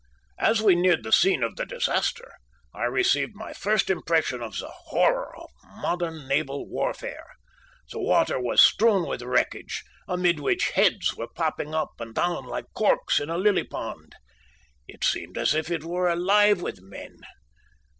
"As 0.39 0.63
we 0.63 0.73
neared 0.73 1.03
the 1.03 1.11
scene 1.11 1.43
of 1.43 1.57
the 1.57 1.63
disaster 1.67 2.33
I 2.73 2.85
received 2.85 3.35
my 3.35 3.53
first 3.53 3.87
impression 3.87 4.41
of 4.41 4.57
the 4.57 4.71
horror 4.85 5.37
of 5.37 5.51
modern 5.73 6.27
naval 6.27 6.67
warfare. 6.67 7.27
The 7.91 7.99
water 7.99 8.39
was 8.39 8.63
strewn 8.63 9.07
with 9.07 9.21
wreckage, 9.21 9.83
amid 10.07 10.39
which 10.39 10.71
heads 10.71 11.13
were 11.15 11.27
popping 11.35 11.75
up 11.75 11.91
and 11.99 12.15
down 12.15 12.45
like 12.45 12.65
corks 12.73 13.19
in 13.19 13.29
a 13.29 13.37
lily 13.37 13.63
pond. 13.63 14.15
It 14.87 15.03
seemed 15.03 15.37
as 15.37 15.53
if 15.53 15.69
it 15.69 15.83
were 15.83 16.09
alive 16.09 16.63
with 16.63 16.81
men. 16.81 17.17